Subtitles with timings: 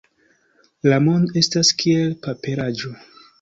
[0.91, 2.97] La mondo estas kiel paperaĵo.